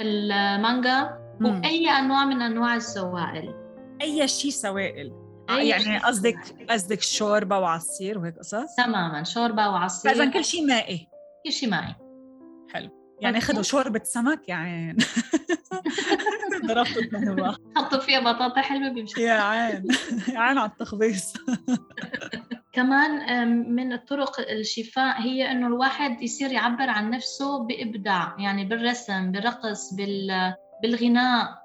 المانجا 0.00 1.18
واي 1.40 1.88
أنواع 1.90 2.24
من 2.24 2.42
أنواع 2.42 2.74
السوائل. 2.74 3.54
أي 4.02 4.28
شيء 4.28 4.50
سوائل. 4.50 5.12
آه، 5.50 5.56
أي 5.56 5.68
يعني 5.68 5.98
قصدك 5.98 6.38
قصدك 6.70 7.02
شوربة 7.02 7.58
وعصير 7.58 8.18
وهيك 8.18 8.38
قصص؟ 8.38 8.74
تماما 8.76 9.24
شوربة 9.24 9.68
وعصير. 9.68 10.12
اذا 10.12 10.30
كل 10.30 10.44
شيء 10.44 10.66
مائي. 10.66 11.08
كل 11.46 11.52
شيء 11.52 11.70
مائي. 11.70 11.94
حلو. 12.72 12.90
يعني 13.20 13.40
خذوا 13.40 13.62
شوربة 13.62 14.00
سمك 14.04 14.48
يعني 14.48 14.96
ضربتوا 16.66 17.02
اثنين 17.02 17.52
حطوا 17.76 17.98
فيها 17.98 18.20
بطاطا 18.20 18.60
حلوة 18.60 18.88
بيمشي. 18.88 19.22
يا 19.22 19.32
عين. 19.32 19.86
يا 20.28 20.38
عين 20.38 20.58
على 20.58 20.70
التخبيص. 20.70 21.32
كمان 22.74 23.48
من 23.74 23.92
الطرق 23.92 24.40
الشفاء 24.40 25.20
هي 25.20 25.50
إنه 25.50 25.66
الواحد 25.66 26.22
يصير 26.22 26.52
يعبر 26.52 26.90
عن 26.90 27.10
نفسه 27.10 27.66
بإبداع 27.66 28.36
يعني 28.38 28.64
بالرسم 28.64 29.32
بالرقص 29.32 29.94
بال 29.94 30.54
بالغناء 30.82 31.64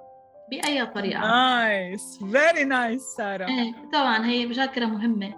بأي 0.52 0.86
طريقة. 0.86 1.20
nice 1.20 2.20
very 2.32 2.64
nice 2.64 3.02
ساره 3.18 3.48
إيه 3.48 3.74
طبعا 3.94 4.26
هي 4.26 4.46
مذاكرة 4.46 4.86
مهمة. 4.86 5.36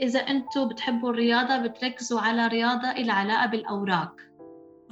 إذا 0.00 0.20
أنتم 0.20 0.68
بتحبوا 0.68 1.10
الرياضة 1.10 1.56
بتركزوا 1.56 2.20
على 2.20 2.46
رياضة 2.46 2.92
لها 2.92 3.14
علاقة 3.14 3.46
بالأوراق. 3.46 4.12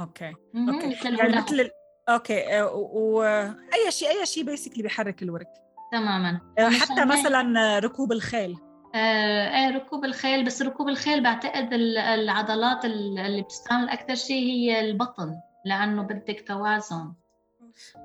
okay 0.01 0.35
okay 0.57 1.17
يعني 1.17 1.37
مثل 1.37 1.71
okay 2.09 2.61
آه، 2.61 2.75
واي 2.75 3.91
شيء 3.91 4.09
أي 4.09 4.27
شيء 4.27 4.45
basically 4.45 4.83
بيحرك 4.83 5.23
الورك. 5.23 5.49
تماما. 5.93 6.41
آه، 6.59 6.69
حتى 6.69 7.05
مثلا 7.05 7.79
ركوب 7.79 8.13
الخيل. 8.13 8.57
آه 8.95 9.57
إيه 9.57 9.77
ركوب 9.77 10.05
الخيل 10.05 10.45
بس 10.45 10.63
ركوب 10.63 10.89
الخيل 10.89 11.23
بعتقد 11.23 11.69
العضلات 11.73 12.85
اللي 12.85 13.43
بتستعمل 13.43 13.89
أكثر 13.89 14.15
شيء 14.15 14.43
هي 14.43 14.81
البطن 14.81 15.35
لأنه 15.65 16.03
بدك 16.03 16.45
توازن. 16.49 17.13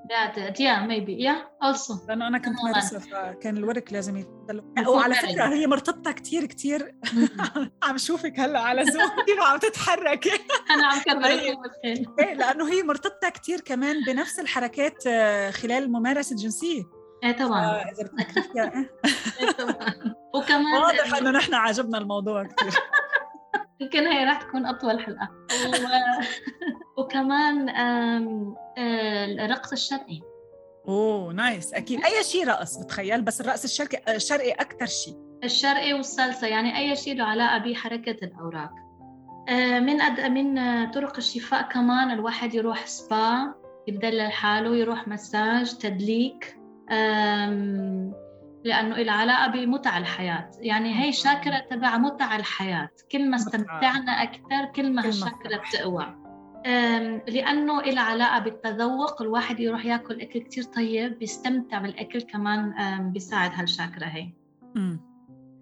بعتقد 0.09 0.59
yeah 0.59 0.79
maybe 0.79 1.23
yeah 1.23 1.47
also 1.63 1.93
لأنه 2.07 2.27
أنا 2.27 2.37
كنت 2.37 2.63
مارسة 2.63 2.99
فكان 2.99 3.57
الورك 3.57 3.93
لازم 3.93 4.17
يتدلع 4.17 4.63
وعلى 4.87 5.15
فكرة 5.15 5.47
هي 5.53 5.67
مرتبطة 5.67 6.11
كثير 6.11 6.45
كثير 6.45 6.95
عم 7.83 7.97
شوفك 7.97 8.39
هلأ 8.39 8.59
على 8.59 8.85
زوم 8.85 9.09
كيف 9.27 9.39
عم 9.41 9.57
تتحركي 9.59 10.31
أنا 10.71 10.87
عم 10.87 10.99
كبر 10.99 11.49
ركوب 11.49 11.65
الخيل. 11.65 12.07
إيه 12.19 12.33
لأنه 12.33 12.71
هي 12.71 12.83
مرتبطة 12.83 13.29
كثير 13.29 13.61
كمان 13.61 14.03
بنفس 14.03 14.39
الحركات 14.39 15.07
آه، 15.07 15.51
خلال 15.51 15.83
الممارسه 15.83 16.33
الجنسيه 16.33 16.83
إيه 17.23 17.31
طبعا. 17.31 17.83
وكمان 20.47 20.81
واضح 20.81 21.15
إنه 21.17 21.31
نحن 21.31 21.53
عجبنا 21.53 21.97
الموضوع 21.97 22.43
كثير 22.43 22.73
يمكن 23.79 24.07
هي 24.07 24.25
راح 24.25 24.41
تكون 24.41 24.65
أطول 24.65 24.99
حلقة. 24.99 25.29
و... 25.67 25.71
وكمان 27.01 27.69
الرقص 29.39 29.71
الشرقي. 29.71 30.21
أوه 30.87 31.33
نايس. 31.33 31.73
أكيد. 31.73 32.05
أي 32.05 32.23
شيء 32.23 32.47
رقص 32.47 32.77
بتخيل. 32.77 33.21
بس 33.21 33.41
الرقص 33.41 33.63
الشرقي 33.63 34.15
الشرقي 34.15 34.51
أكثر 34.51 34.85
شيء. 34.85 35.15
الشرقي 35.43 35.93
والصلصة 35.93 36.47
يعني 36.47 36.77
أي 36.77 36.95
شيء 36.95 37.15
له 37.15 37.23
علاقة 37.23 37.57
بحركة 37.57 38.25
الأوراق. 38.25 38.71
من 39.79 40.01
أد... 40.01 40.19
من 40.19 40.55
طرق 40.91 41.17
الشفاء 41.17 41.61
كمان 41.61 42.11
الواحد 42.11 42.55
يروح 42.55 42.85
سبا 42.85 43.53
يدلل 43.87 44.31
حاله 44.31 44.75
يروح 44.75 45.07
مساج 45.07 45.77
تدليك. 45.77 46.57
لأنه 48.63 48.95
إلى 48.95 49.11
علاقة 49.11 49.47
بمتع 49.51 49.97
الحياة. 49.97 50.49
يعني 50.61 51.03
هي 51.03 51.11
شاكرة 51.11 51.59
تبع 51.59 51.97
متع 51.97 52.35
الحياة. 52.35 52.89
كل 53.11 53.29
ما 53.29 53.35
استمتعنا 53.35 54.11
أكثر 54.11 54.65
كل 54.75 54.93
ما 54.93 55.05
هالشاكرة 55.07 55.57
بتقوى. 55.57 56.15
لأنه 57.27 57.79
إلى 57.79 57.99
علاقة 57.99 58.39
بالتذوق 58.39 59.21
الواحد 59.21 59.59
يروح 59.59 59.85
ياكل 59.85 60.21
أكل 60.21 60.39
كتير 60.39 60.63
طيب 60.63 61.19
بيستمتع 61.19 61.79
بالأكل 61.79 62.21
كمان 62.21 62.73
بيساعد 63.11 63.51
هالشاكرة 63.53 64.05
هي. 64.05 64.29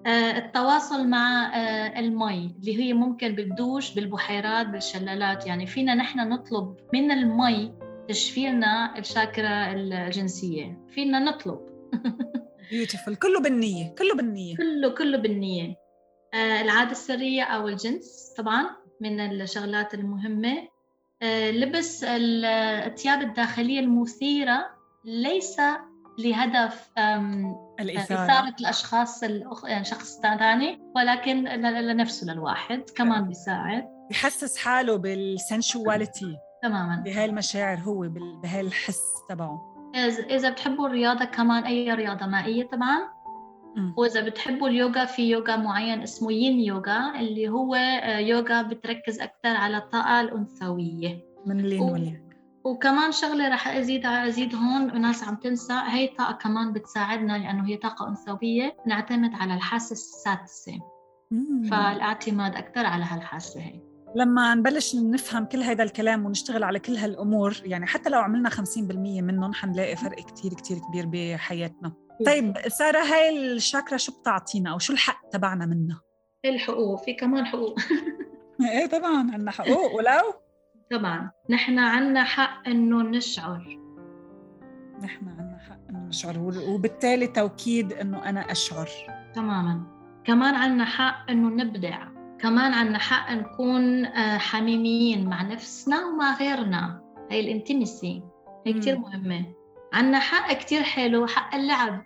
آه، 0.07 0.37
التواصل 0.37 1.07
مع 1.07 1.51
آه، 1.55 1.99
المي 1.99 2.55
اللي 2.59 2.83
هي 2.83 2.93
ممكن 2.93 3.35
بتدوش 3.35 3.95
بالبحيرات 3.95 4.67
بالشلالات. 4.67 5.47
يعني 5.47 5.67
فينا 5.67 5.95
نحن 5.95 6.29
نطلب 6.29 6.75
من 6.93 7.11
المي 7.11 7.73
تشفي 8.09 8.47
لنا 8.47 8.97
الشاكرة 8.97 9.71
الجنسية. 9.73 10.85
فينا 10.89 11.19
نطلب. 11.19 11.59
بيوتيفول 12.71 13.15
كله 13.15 13.39
بالنية 13.39 13.95
كله 13.95 14.15
بالنية. 14.15 14.57
كله 14.57 14.89
كله 14.89 15.17
بالنية. 15.17 15.75
آه 16.33 16.61
العادة 16.61 16.91
السرية 16.91 17.43
أو 17.43 17.67
الجنس 17.67 18.33
طبعا 18.37 18.65
من 19.01 19.19
الشغلات 19.19 19.93
المهمة. 19.93 20.67
آه 21.21 21.51
لبس 21.51 22.03
الثياب 22.03 23.21
الداخلية 23.21 23.79
المثيرة 23.79 24.65
ليس 25.05 25.61
لهدف 26.19 26.89
الإثارة. 27.79 28.25
إثارة 28.25 28.55
الأشخاص 28.59 29.23
الأخ... 29.23 29.65
يعني 29.65 29.83
شخص 29.85 30.19
ثاني 30.19 30.79
ولكن 30.95 31.43
لنفسه 31.43 32.33
للواحد 32.33 32.83
كمان 32.95 33.27
بيساعد. 33.27 33.83
يحسس 34.11 34.57
حاله 34.57 34.95
بالسنشواليتي 34.95 36.37
تماما. 36.63 37.01
بهاي 37.05 37.25
المشاعر 37.25 37.77
هو 37.77 38.09
بهاي 38.43 38.61
الحس 38.61 39.01
تبعه. 39.29 39.74
إذا 39.95 40.49
بتحبوا 40.49 40.87
الرياضة 40.87 41.25
كمان 41.25 41.63
أي 41.63 41.93
رياضة 41.93 42.25
مائية 42.25 42.67
طبعا. 42.67 43.15
وإذا 43.97 44.21
بتحبوا 44.21 44.67
اليوغا 44.67 45.05
في 45.05 45.29
يوغا 45.29 45.55
معين 45.55 46.01
اسمه 46.01 46.31
يين 46.31 46.59
يوغا 46.59 47.19
اللي 47.19 47.49
هو 47.49 47.75
آه، 47.75 48.17
يوغا 48.17 48.61
بتركز 48.61 49.19
أكثر 49.19 49.49
على 49.49 49.77
الطاقة 49.77 50.21
الأنثوية. 50.21 51.25
من 51.45 51.59
اللين 51.59 51.81
و... 51.81 52.69
وكمان 52.69 53.11
شغلة 53.11 53.49
رح 53.49 53.67
أزيد 53.67 54.05
أزيد 54.05 54.55
هون 54.55 54.91
وناس 54.91 55.23
عم 55.23 55.35
تنسى 55.35 55.81
هي 55.87 56.05
الطاقة 56.05 56.33
كمان 56.33 56.73
بتساعدنا 56.73 57.37
لأنه 57.37 57.67
هي 57.67 57.77
طاقة 57.77 58.07
أنثوية 58.07 58.77
نعتمد 58.87 59.33
على 59.33 59.53
الحاسة 59.53 59.93
السادسة. 59.93 60.79
فالاعتماد 61.69 62.55
أكثر 62.55 62.85
على 62.85 63.03
هالحاسة 63.03 63.61
هي. 63.61 63.94
لما 64.15 64.55
نبلش 64.55 64.95
نفهم 64.95 65.45
كل 65.45 65.63
هذا 65.63 65.83
الكلام 65.83 66.25
ونشتغل 66.25 66.63
على 66.63 66.79
كل 66.79 66.97
هالأمور 66.97 67.61
يعني 67.63 67.85
حتى 67.85 68.09
لو 68.09 68.19
عملنا 68.19 68.49
50% 68.49 68.57
منهم 69.21 69.53
حنلاقي 69.53 69.95
فرق 69.95 70.25
كتير 70.25 70.53
كتير 70.53 70.77
كبير 70.77 71.05
بحياتنا. 71.07 71.93
طيب 72.25 72.57
سارة 72.67 72.99
هاي 72.99 73.53
الشاكرا 73.53 73.97
شو 73.97 74.19
بتعطينا 74.19 74.71
أو 74.71 74.79
شو 74.79 74.93
الحق 74.93 75.29
تبعنا 75.29 75.65
منها؟ 75.65 76.01
الحقوق 76.45 77.03
في 77.03 77.13
كمان 77.13 77.45
حقوق. 77.45 77.79
إيه 78.71 78.85
طبعا 78.85 79.31
عندنا 79.31 79.51
حقوق 79.51 79.95
ولو؟ 79.95 80.33
طبعا. 80.91 81.31
نحن 81.49 81.79
عندنا 81.79 82.23
حق 82.23 82.67
إنه 82.67 83.01
نشعر. 83.01 83.79
نحن 85.03 85.27
عندنا 85.27 85.57
حق 85.69 85.79
إنه 85.89 86.07
نشعر 86.07 86.39
وبالتالي 86.69 87.27
توكيد 87.27 87.93
إنه 87.93 88.29
أنا 88.29 88.51
أشعر. 88.51 88.89
تماما. 89.33 89.83
كمان 90.25 90.55
عندنا 90.55 90.85
حق 90.85 91.31
إنه 91.31 91.63
نبدع. 91.63 92.14
كمان 92.39 92.73
عنا 92.73 92.97
حق 92.97 93.31
نكون 93.31 94.05
آه، 94.05 94.37
حميميين 94.37 95.29
مع 95.29 95.41
نفسنا 95.41 96.05
ومع 96.05 96.37
غيرنا. 96.37 97.01
هي 97.31 97.39
الانتمسي. 97.39 98.23
هي 98.65 98.73
كثير 98.73 98.97
مهمة. 98.97 99.45
عنا 99.93 100.19
حق 100.19 100.53
كتير 100.53 100.83
حلو 100.83 101.27
حق 101.27 101.55
اللعب. 101.55 102.03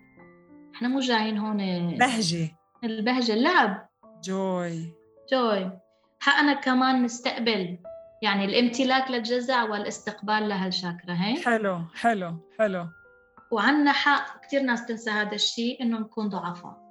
إحنا 0.76 0.88
مو 0.88 1.00
جايين 1.00 1.38
هون 1.38 1.58
بهجة. 1.98 2.50
البهجة 2.84 3.34
اللعب. 3.34 3.90
جوي. 4.24 4.94
جوي. 5.32 5.72
حقنا 6.20 6.54
كمان 6.54 7.04
نستقبل. 7.04 7.78
يعني 8.22 8.46
الامتلاك 8.46 9.12
للجزع 9.12 9.64
والاستقبال 9.64 10.50
لهالشاكرا 10.50 11.14
هي؟ 11.14 11.44
حلو 11.44 11.82
حلو 11.96 12.38
حلو. 12.60 12.88
وعنا 13.52 13.92
حق 13.92 14.46
كثير 14.46 14.62
ناس 14.62 14.86
تنسى 14.86 15.10
هذا 15.10 15.36
الشيء 15.36 15.84
إنه 15.84 16.00
نكون 16.00 16.30
ضعفاء. 16.30 16.89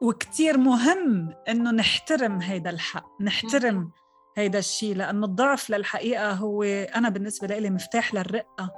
وكتير 0.00 0.58
مهم 0.58 1.34
إنه 1.48 1.70
نحترم 1.70 2.40
هيدا 2.40 2.70
الحق 2.70 3.22
نحترم 3.22 3.90
هيدا 4.36 4.58
الشيء 4.58 4.96
لأنه 4.96 5.26
الضعف 5.26 5.70
للحقيقة 5.70 6.32
هو 6.32 6.62
أنا 6.62 7.08
بالنسبة 7.08 7.58
لي 7.58 7.70
مفتاح 7.70 8.14
للرقة. 8.14 8.72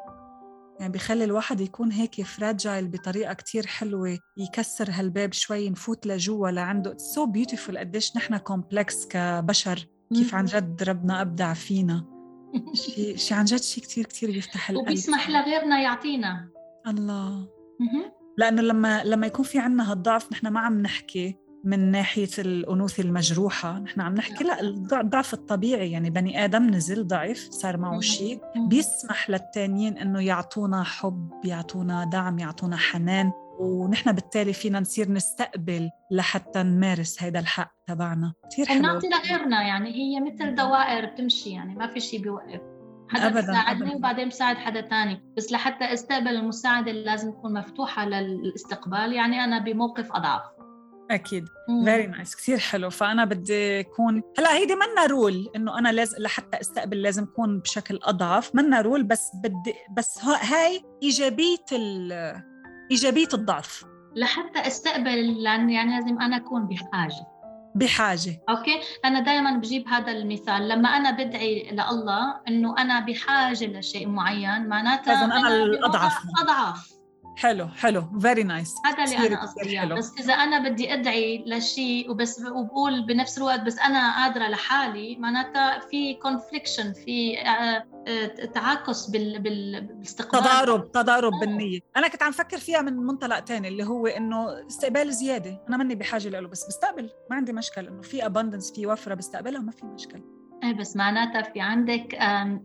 يعني 0.80 0.92
بخلي 0.92 1.24
الواحد 1.24 1.60
يكون 1.60 1.92
هيك 1.92 2.22
fragile 2.22 2.88
بطريقة 2.88 3.34
كتير 3.34 3.66
حلوة 3.66 4.18
يكسر 4.36 4.90
هالباب 4.90 5.32
شوي 5.32 5.70
نفوت 5.70 6.06
لجوا 6.06 6.50
لعنده 6.50 6.96
so 6.96 7.28
so 7.28 7.37
beautiful 7.37 7.78
قديش 7.78 8.16
نحن 8.16 8.36
complex 8.36 9.06
كبشر 9.06 9.86
كيف 10.14 10.34
عن 10.34 10.44
جد 10.44 10.82
ربنا 10.82 11.20
أبدع 11.20 11.54
فينا. 11.54 12.04
شيء 12.74 13.16
شي 13.16 13.34
عن 13.34 13.44
جد 13.44 13.62
شيء 13.62 13.84
كتير 13.84 14.04
كتير 14.04 14.30
بيفتح 14.30 14.70
القلب. 14.70 14.88
وبيسمح 14.88 15.30
لغيرنا 15.30 15.80
يعطينا. 15.80 16.48
الله. 16.86 17.48
لأنه 18.38 18.62
لما 18.62 19.04
لما 19.04 19.26
يكون 19.26 19.44
في 19.44 19.58
عنا 19.58 19.92
هالضعف 19.92 20.32
نحن 20.32 20.48
ما 20.48 20.60
عم 20.60 20.82
نحكي 20.82 21.36
من 21.64 21.90
ناحية 21.90 22.28
الأنوثة 22.38 23.02
المجروحة 23.02 23.78
نحن 23.78 24.00
عم 24.00 24.14
نحكي 24.14 24.44
لا 24.44 24.60
الضعف 25.00 25.34
الطبيعي 25.34 25.90
يعني 25.90 26.10
بني 26.10 26.44
آدم 26.44 26.66
نزل 26.66 27.06
ضعف 27.06 27.38
صار 27.50 27.76
معه 27.76 28.00
شيء 28.00 28.40
بيسمح 28.56 29.30
للتانيين 29.30 29.98
أنه 29.98 30.20
يعطونا 30.20 30.82
حب 30.82 31.30
يعطونا 31.44 32.04
دعم 32.04 32.38
يعطونا 32.38 32.76
حنان 32.76 33.32
ونحن 33.58 34.12
بالتالي 34.12 34.52
فينا 34.52 34.80
نصير 34.80 35.12
نستقبل 35.12 35.90
لحتى 36.10 36.62
نمارس 36.62 37.22
هذا 37.22 37.38
الحق 37.40 37.72
تبعنا. 37.86 38.32
كثير 38.52 38.66
حلو. 38.66 38.78
ونعطي 38.78 39.08
لغيرنا 39.08 39.62
يعني 39.62 39.90
هي 39.90 40.20
مثل 40.20 40.54
دوائر 40.54 41.06
بتمشي 41.06 41.50
يعني 41.50 41.74
ما 41.74 41.86
في 41.86 42.00
شيء 42.00 42.22
بيوقف. 42.22 42.60
حدا 43.10 43.70
أبداً. 43.70 43.94
وبعدين 43.94 44.28
بساعد 44.28 44.56
حدا 44.56 44.80
تاني. 44.80 45.22
بس 45.36 45.52
لحتى 45.52 45.84
أستقبل 45.84 46.28
المساعدة 46.28 46.92
لازم 46.92 47.32
تكون 47.32 47.54
مفتوحة 47.54 48.04
للاستقبال 48.04 49.12
يعني 49.12 49.44
أنا 49.44 49.58
بموقف 49.58 50.12
أضعف. 50.12 50.42
أكيد. 51.10 51.44
very 51.84 52.06
nice 52.06 52.36
كثير 52.36 52.58
حلو. 52.58 52.90
فأنا 52.90 53.24
بدي 53.24 53.80
اكون 53.80 54.22
هلأ 54.38 54.52
هيدي 54.54 54.74
منا 54.74 55.06
rule 55.06 55.50
إنه 55.56 55.78
أنا 55.78 55.88
لازم 55.88 56.22
لحتى 56.22 56.60
أستقبل 56.60 57.02
لازم 57.02 57.22
أكون 57.22 57.58
بشكل 57.58 57.98
أضعف. 58.02 58.54
منا 58.54 58.80
rule 58.80 59.02
بس 59.02 59.30
بدي 59.34 59.74
بس 59.96 60.24
هاي 60.24 60.84
إيجابية 61.02 61.56
إيجابية 62.90 63.28
الضعف. 63.34 63.84
لحتى 64.16 64.66
أستقبل 64.66 65.36
يعني 65.44 65.96
لازم 65.96 66.20
أنا 66.20 66.36
أكون 66.36 66.66
بحاجة. 66.66 67.37
بحاجة. 67.78 68.40
okay؟ 68.48 68.80
أنا 69.04 69.20
دائما 69.20 69.50
بجيب 69.50 69.88
هذا 69.88 70.12
المثال. 70.12 70.68
لما 70.68 70.88
أنا 70.88 71.10
بدعي 71.10 71.70
لله 71.72 72.40
إنه 72.48 72.74
أنا 72.78 73.00
بحاجة 73.00 73.66
لشيء 73.66 74.08
معين 74.08 74.68
معناتها 74.68 75.14
لازم 75.14 75.32
أنا, 75.32 75.48
أنا 75.48 75.62
الأضعف. 75.62 76.18
أضعف. 76.42 76.97
حلو 77.38 77.68
حلو. 77.68 78.18
very 78.20 78.42
nice 78.42 78.74
هذا 78.86 79.04
اللي 79.04 79.26
أنا 79.26 79.42
قصدي 79.42 79.94
بس 79.94 80.12
إذا 80.20 80.34
أنا 80.34 80.68
بدي 80.68 80.94
أدعي 80.94 81.44
لشيء 81.46 82.10
وبس 82.10 82.40
وبقول 82.40 83.06
بنفس 83.06 83.38
الوقت 83.38 83.60
بس 83.60 83.78
أنا 83.78 84.22
قادرة 84.22 84.48
لحالي 84.48 85.16
معناتها 85.16 85.78
في 85.78 86.14
confliction 86.14 86.92
في 86.92 87.38
آه، 87.38 87.86
آه، 88.08 88.26
تعاكس 88.26 89.06
بال 89.06 89.40
بالاستقبال 89.42 90.40
تضارب 90.40 90.92
تضارب 90.92 91.32
أوه. 91.32 91.40
بالنية. 91.40 91.80
أنا 91.96 92.08
كنت 92.08 92.22
عم 92.22 92.32
فكر 92.32 92.58
فيها 92.58 92.82
من 92.82 92.96
منطلق 92.96 93.40
تاني 93.40 93.68
اللي 93.68 93.84
هو 93.84 94.06
إنه 94.06 94.66
استقبال 94.66 95.12
زيادة. 95.12 95.64
أنا 95.68 95.76
ماني 95.76 95.94
بحاجة 95.94 96.28
له 96.28 96.48
بس 96.48 96.66
بستقبل. 96.66 97.10
ما 97.30 97.36
عندي 97.36 97.52
مشكل. 97.52 97.86
إنه 97.86 98.02
في 98.02 98.26
abundance 98.26 98.72
في 98.72 98.86
وفرة 98.86 99.14
بستقبلها 99.14 99.60
وما 99.60 99.72
في 99.72 99.86
مشكل. 99.86 100.22
إيه 100.64 100.72
بس 100.72 100.96
معناتها 100.96 101.42
في 101.42 101.60
عندك 101.60 102.14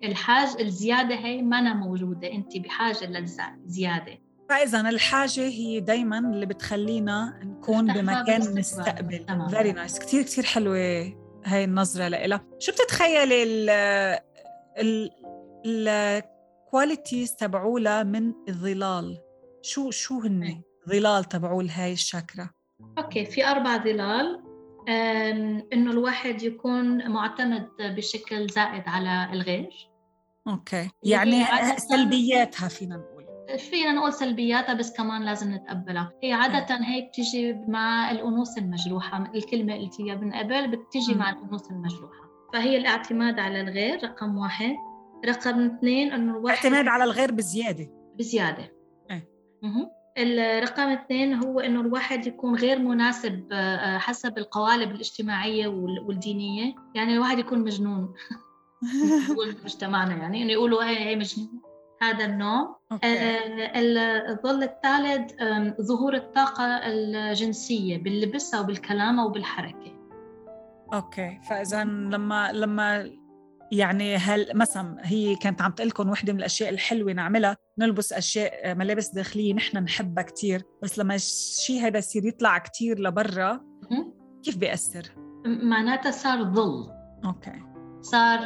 الحاجة 0.04 0.60
الزيادة 0.60 1.16
هي 1.16 1.42
ما 1.42 1.60
أنا 1.60 1.74
موجودة. 1.74 2.32
أنت 2.32 2.58
بحاجة 2.58 3.06
للزيادة. 3.06 4.20
فاذا 4.54 4.90
الحاجة 4.90 5.42
هي 5.42 5.80
دايما 5.80 6.20
اللي 6.20 6.46
بتخلينا 6.46 7.40
نكون 7.44 7.94
بمكان 7.94 8.42
نستقبل. 8.42 9.26
very 9.50 9.72
nice 9.72 10.00
كثير 10.00 10.22
كثير 10.24 10.44
حلوة 10.44 10.78
هاي 11.46 11.64
النظرة 11.64 12.08
لإلها. 12.08 12.46
شو 12.60 12.72
بتتخيلي 12.72 13.44
ال 13.44 13.70
ال 14.80 15.10
ال 15.66 15.83
qualities 15.83 17.36
تبعولها 17.36 18.04
من 18.04 18.34
الظلال؟ 18.50 19.18
شو 19.62 19.92
شو 19.92 20.20
هن 20.20 20.62
ظلال 20.90 21.24
تبعول 21.24 21.70
هاي 21.70 21.94
الشاكرا 21.94 22.50
أوكي 22.98 23.26
في 23.26 23.46
أربع 23.46 23.78
ظلال. 23.78 24.44
إنه 25.74 25.92
الواحد 25.92 26.44
يكون 26.44 27.12
معتمد 27.12 27.70
بشكل 27.80 28.48
زائد 28.48 28.84
على 28.86 29.34
الغير. 29.34 29.90
أوكي. 30.48 30.90
يعني 31.04 31.46
سلبياتها 31.78 32.68
فينا. 32.68 33.13
فينا 33.58 33.92
نقول 33.92 34.14
سلبياتها 34.14 34.74
بس 34.74 34.98
كمان 34.98 35.24
لازم 35.24 35.54
نتقبلها. 35.54 36.12
هي 36.24 36.34
عادة 36.34 36.76
هيك 36.76 37.08
بتيجي 37.08 37.54
مع 37.68 38.12
الأنوثة 38.12 38.62
المجروحة 38.62 39.32
الكلمة 39.36 39.76
اللي 39.76 39.90
هي 40.00 40.16
من 40.16 40.34
قبل 40.34 40.68
بتيجي 40.68 41.16
مع 41.16 41.30
الأنوثة 41.30 41.72
المجروحة. 41.72 42.24
فهي 42.54 42.78
الاعتماد 42.78 43.40
على 43.40 43.62
الغير 43.62 44.04
رقم 44.04 44.38
واحد. 44.38 44.76
رقم 45.26 45.66
اثنين 45.66 46.12
إنه 46.12 46.38
الواحد 46.38 46.56
اعتماد 46.56 46.88
على 46.88 47.04
الغير 47.04 47.32
بزيادة. 47.32 47.90
بزيادة. 48.16 48.74
إيه. 49.12 49.30
الرقم 50.18 50.90
اثنين 50.90 51.34
هو 51.34 51.60
إنه 51.60 51.82
الواحد 51.82 52.28
يكون 52.28 52.56
غير 52.56 52.80
مناسب 52.80 53.48
آه، 53.52 53.98
حسب 53.98 54.38
القوالب 54.38 54.92
الاجتماعية 54.92 55.68
والدينية. 55.68 56.76
يعني 56.96 57.14
الواحد 57.14 57.40
يكون 57.40 57.60
مجنون. 57.60 58.14
مجتمعنا 59.64 60.16
يعني 60.16 60.44
إنه 60.44 60.52
يقولوا 60.52 60.84
هي 60.84 61.00
هي 61.00 61.16
مجنون. 61.16 61.73
هذا 62.10 62.26
النوع. 62.26 62.80
آه 62.92 64.28
الظل 64.32 64.64
الثالث 64.64 65.32
ظهور 65.82 66.16
الطاقة 66.16 66.66
الجنسية 66.66 67.98
باللبس 67.98 68.54
أو 68.54 68.64
بالكلام 68.64 69.20
أو 69.20 69.30
بالحركة. 69.30 69.94
أوكي. 70.94 71.40
فإذا 71.50 71.84
لما 71.84 72.52
لما 72.52 73.12
يعني 73.72 74.16
هل 74.16 74.52
مثلا 74.56 74.98
هي 75.02 75.36
كانت 75.36 75.62
عم 75.62 75.72
تقول 75.72 75.88
لكم 75.88 76.10
وحدة 76.10 76.34
من 76.34 76.40
الأشياء 76.40 76.70
الحلوة 76.70 77.14
نعملها 77.14 77.58
نلبس 77.80 78.14
أشياء 78.14 78.72
آه، 78.72 78.74
ملابس 78.74 79.10
داخلية 79.10 79.54
نحن 79.54 79.78
نحبها 79.78 80.24
كثير 80.24 80.64
بس 80.84 81.00
لما 81.00 81.16
الشيء 81.16 81.82
هذا 81.82 81.98
يصير 81.98 82.26
يطلع 82.26 82.58
كثير 82.58 83.00
لبرا 83.00 83.62
كيف 84.44 84.58
بيأثر؟ 84.58 85.16
معناتها 85.46 86.12
صار 86.12 86.44
ظل. 86.44 86.90
أوكي. 87.26 87.64
صار 88.02 88.40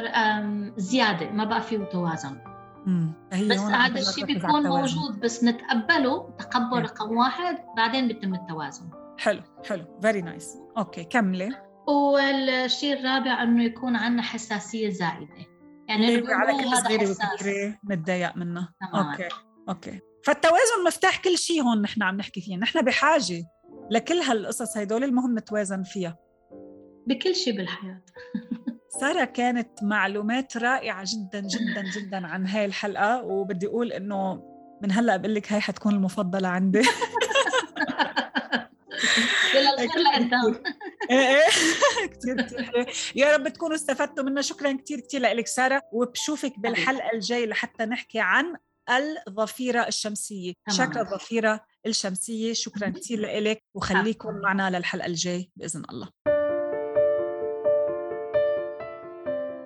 زيادة 0.76 1.30
ما 1.30 1.44
بقى 1.44 1.62
فيه 1.62 1.78
توازن. 1.78 2.47
بس 3.32 3.58
هذا 3.58 4.00
الشيء 4.00 4.24
بيكون 4.24 4.68
موجود 4.68 5.20
بس 5.20 5.44
نتقبله 5.44 6.30
تقبل 6.38 6.82
رقم 6.82 7.16
واحد 7.16 7.58
بعدين 7.76 8.08
بيتم 8.08 8.34
التوازن. 8.34 8.90
حلو 9.18 9.42
حلو. 9.68 9.98
very 10.02 10.22
nice 10.22 10.56
أوكي 10.78 11.04
كملي. 11.04 11.50
والشيء 11.88 12.98
الرابع 12.98 13.42
إنه 13.42 13.64
يكون 13.64 13.96
عندنا 13.96 14.22
حساسية 14.22 14.88
زائده 14.88 15.46
يعني 15.88 16.26
على 16.26 16.64
كل 16.64 16.76
صغيرة 16.76 17.10
وكبيرة 17.10 17.78
متضايق 17.84 18.36
منها 18.36 18.74
أوكي 18.94 19.28
أوكي 19.68 20.00
فالتوازن 20.24 20.84
مفتاح 20.86 21.22
كل 21.22 21.38
شيء 21.38 21.62
هون 21.62 21.82
نحن 21.82 22.02
عم 22.02 22.16
نحكي 22.16 22.40
فيه. 22.40 22.56
نحن 22.56 22.82
بحاجة 22.82 23.44
لكل 23.90 24.14
هالقصص 24.14 24.76
هدول 24.76 25.04
المهم 25.04 25.38
نتوازن 25.38 25.82
فيها. 25.82 26.18
بكل 27.06 27.34
شيء 27.34 27.56
بالحياة. 27.56 28.02
سارة 29.00 29.24
كانت 29.24 29.82
معلومات 29.82 30.56
رائعة 30.56 31.04
جدا 31.06 31.40
جدا 31.40 31.82
جدا 31.96 32.26
عن 32.26 32.46
هاي 32.46 32.64
الحلقة 32.64 33.24
وبدي 33.24 33.66
أقول 33.66 33.92
إنه 33.92 34.42
من 34.82 34.92
هلأ 34.92 35.16
بقول 35.16 35.34
لك 35.34 35.52
هاي 35.52 35.60
حتكون 35.60 35.94
المفضلة 35.94 36.48
عندي. 36.48 36.82
كثير 42.06 42.42
كثير 42.42 42.62
حلو 42.62 42.86
يا 43.16 43.36
رب 43.36 43.48
تكونوا 43.48 43.76
استفدتوا 43.76 44.24
منا 44.24 44.42
شكرا 44.42 44.72
كثير 44.72 45.00
كثير 45.00 45.20
لك 45.20 45.46
سارة 45.46 45.82
وبشوفك 45.92 46.58
بالحلقة 46.58 47.10
الجاي 47.14 47.46
لحتى 47.46 47.84
نحكي 47.84 48.20
عن 48.20 48.56
الظفيرة 49.28 49.88
الشمسية. 49.88 50.52
شكرا 50.70 51.02
الظفيرة 51.02 51.64
الشمسية. 51.86 52.52
شكرا 52.52 52.88
كثير 52.88 53.40
لك 53.40 53.62
وخليكم 53.74 54.34
معنا 54.44 54.78
للحلقة 54.78 55.06
الجاي 55.06 55.50
بإذن 55.56 55.82
الله. 55.90 56.08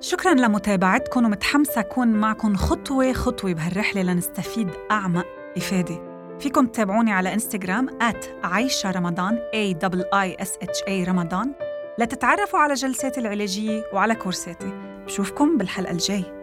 شكرا 0.03 0.35
لمتابعتكم 0.35 1.25
ومتحمسة 1.25 1.81
أكون 1.81 2.09
معكم 2.09 2.57
خطوة 2.57 3.12
خطوة 3.12 3.53
بهالرحلة 3.53 4.03
لنستفيد 4.03 4.69
أعمق 4.91 5.27
إفادة. 5.57 6.12
فيكم 6.41 6.67
تتابعوني 6.67 7.12
على 7.12 7.35
إنستغرام 7.35 7.99
عايشة 8.45 8.91
رمضان 8.91 9.38
A 9.55 9.75
I 10.15 10.45
S 10.45 10.49
H 10.49 10.88
A 10.88 11.09
رمضان. 11.09 11.53
لتتعرفوا 11.99 12.59
على 12.59 12.75
جلساتي 12.75 13.21
العلاجية 13.21 13.85
وعلى 13.93 14.15
كورساتي. 14.15 14.73
بشوفكم 15.07 15.59
بالحلقة 15.59 15.93
الجاي 15.93 16.41